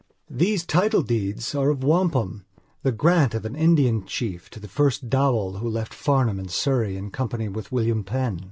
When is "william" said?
7.71-8.03